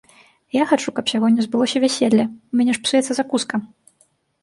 [0.55, 3.55] Я хачу, каб сягоння збылося вяселле, у мяне ж псуецца закуска.